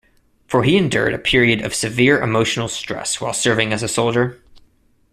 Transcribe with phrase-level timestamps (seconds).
[0.47, 4.41] For he endured a period of severe emotional stress while serving as a soldier.